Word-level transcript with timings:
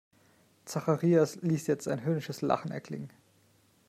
Zacharias 0.65 1.35
ließ 1.43 1.67
jetzt 1.67 1.87
ein 1.87 2.03
höhnisches 2.03 2.41
Lachen 2.41 2.71
erklingen. 2.71 3.11